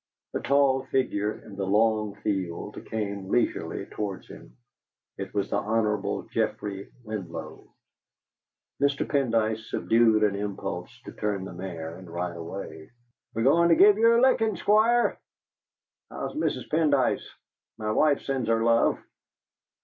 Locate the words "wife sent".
17.91-18.47